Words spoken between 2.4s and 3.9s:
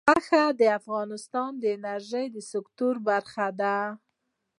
سکتور برخه ده.